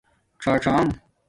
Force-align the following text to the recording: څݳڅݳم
څݳڅݳم 0.41 0.85